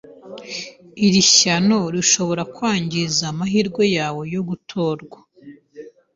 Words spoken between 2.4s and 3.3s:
kwangiza